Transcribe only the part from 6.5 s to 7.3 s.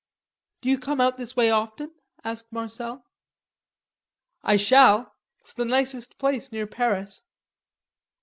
near Paris."